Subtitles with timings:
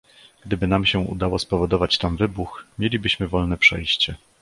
[0.45, 4.15] "Gdyby nam się udało spowodować tam wybuch, mielibyśmy wolne przejście."